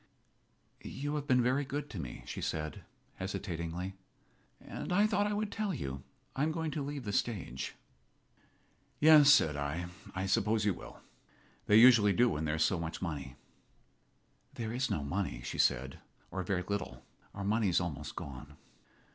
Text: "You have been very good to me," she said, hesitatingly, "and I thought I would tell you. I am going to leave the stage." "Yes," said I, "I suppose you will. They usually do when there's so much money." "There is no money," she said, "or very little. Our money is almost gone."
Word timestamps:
"You 0.81 1.13
have 1.13 1.27
been 1.27 1.43
very 1.43 1.63
good 1.63 1.87
to 1.91 1.99
me," 1.99 2.23
she 2.25 2.41
said, 2.41 2.81
hesitatingly, 3.17 3.93
"and 4.59 4.91
I 4.91 5.05
thought 5.05 5.27
I 5.27 5.33
would 5.33 5.51
tell 5.51 5.75
you. 5.75 6.01
I 6.35 6.41
am 6.41 6.51
going 6.51 6.71
to 6.71 6.81
leave 6.83 7.03
the 7.03 7.13
stage." 7.13 7.75
"Yes," 8.99 9.31
said 9.31 9.55
I, 9.55 9.85
"I 10.15 10.25
suppose 10.25 10.65
you 10.65 10.73
will. 10.73 11.01
They 11.67 11.75
usually 11.75 12.13
do 12.13 12.29
when 12.29 12.45
there's 12.45 12.63
so 12.63 12.79
much 12.79 12.99
money." 12.99 13.35
"There 14.55 14.73
is 14.73 14.89
no 14.89 15.03
money," 15.03 15.43
she 15.43 15.59
said, 15.59 15.99
"or 16.31 16.41
very 16.41 16.63
little. 16.63 17.03
Our 17.35 17.43
money 17.43 17.69
is 17.69 17.79
almost 17.79 18.15
gone." 18.15 18.57